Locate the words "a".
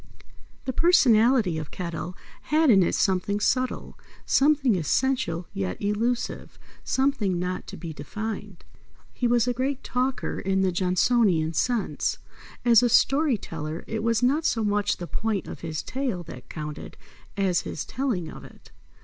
9.47-9.53, 12.81-12.89